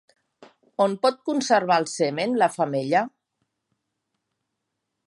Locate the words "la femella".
2.45-3.05